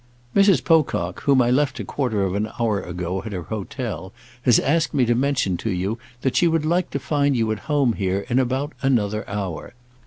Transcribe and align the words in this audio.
"Mrs. 0.35 0.63
Pocock, 0.65 1.19
whom 1.25 1.43
I 1.43 1.51
left 1.51 1.79
a 1.79 1.83
quarter 1.85 2.23
of 2.23 2.33
an 2.33 2.49
hour 2.59 2.81
ago 2.81 3.21
at 3.21 3.33
her 3.33 3.43
hotel, 3.43 4.11
has 4.41 4.57
asked 4.57 4.95
me 4.95 5.05
to 5.05 5.13
mention 5.13 5.57
to 5.57 5.69
you 5.69 5.99
that 6.21 6.35
she 6.35 6.47
would 6.47 6.65
like 6.65 6.89
to 6.89 6.99
find 6.99 7.37
you 7.37 7.51
at 7.51 7.59
home 7.69 7.93
here 7.93 8.25
in 8.27 8.39
about 8.39 8.73
another 8.81 9.29
hour. 9.29 9.75